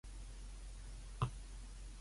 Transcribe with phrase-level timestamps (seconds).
[1.19, 1.29] 等呀等！